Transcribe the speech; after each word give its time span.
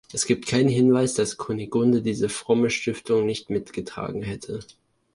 Es 0.11 0.25
gibt 0.25 0.47
keinen 0.47 0.67
Hinweis, 0.69 1.13
dass 1.13 1.37
Kunigunde 1.37 2.01
diese 2.01 2.27
fromme 2.27 2.71
Stiftung 2.71 3.23
nicht 3.27 3.51
mitgetragen 3.51 4.23
hätte. 4.23 4.61